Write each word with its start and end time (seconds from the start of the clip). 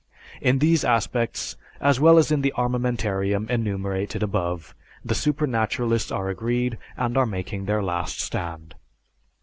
In 0.41 0.57
these 0.57 0.83
aspects 0.83 1.55
as 1.79 1.99
well 1.99 2.17
as 2.17 2.31
in 2.31 2.41
the 2.41 2.51
armamentarium 2.57 3.47
enumerated 3.51 4.23
above, 4.23 4.73
the 5.05 5.13
supernaturalists 5.13 6.11
are 6.11 6.27
agreed 6.27 6.79
and 6.97 7.15
are 7.19 7.27
making 7.27 7.65
their 7.65 7.83
last 7.83 8.19
stand. 8.19 8.73